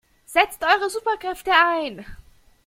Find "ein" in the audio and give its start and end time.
1.53-2.03